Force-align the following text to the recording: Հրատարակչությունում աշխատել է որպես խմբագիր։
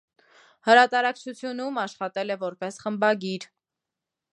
Հրատարակչությունում 0.69 1.79
աշխատել 1.83 2.37
է 2.37 2.41
որպես 2.47 2.85
խմբագիր։ 2.87 3.51